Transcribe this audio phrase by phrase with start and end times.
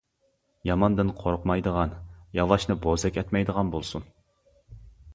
[0.69, 1.95] ياماندىن قورقمايدىغان،
[2.41, 4.13] ياۋاشنى بوزەك ئەتمەيدىغان بولسۇن.